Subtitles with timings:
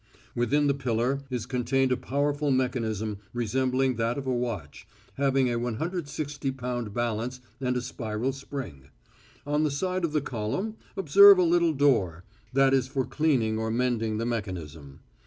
[0.33, 5.59] Within the pillar is contained a powerful mechanism resembling that of a watch, having a
[5.59, 6.91] 160 lb.
[6.91, 8.89] balance and a spiral spring.
[9.45, 13.69] On the side of the column observe a little door, that is for cleaning or
[13.69, 15.01] mending the mechanism.